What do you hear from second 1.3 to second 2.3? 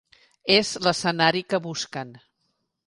que busquen.